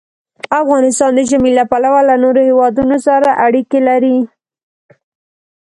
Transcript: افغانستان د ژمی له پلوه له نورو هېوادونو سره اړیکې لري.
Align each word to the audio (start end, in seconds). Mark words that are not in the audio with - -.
افغانستان 0.61 1.11
د 1.15 1.19
ژمی 1.29 1.51
له 1.59 1.63
پلوه 1.71 2.01
له 2.09 2.15
نورو 2.23 2.41
هېوادونو 2.49 2.95
سره 3.07 3.29
اړیکې 3.45 3.79
لري. 3.89 4.17